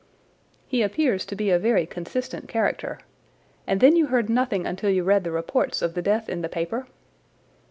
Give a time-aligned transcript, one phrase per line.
[0.65, 2.97] "He appears to be a very consistent character.
[3.67, 6.49] And then you heard nothing until you read the reports of the death in the
[6.49, 6.87] paper?"